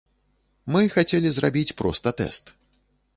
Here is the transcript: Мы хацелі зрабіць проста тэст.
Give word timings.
Мы 0.75 0.81
хацелі 0.95 1.29
зрабіць 1.35 1.75
проста 1.83 2.15
тэст. 2.23 2.45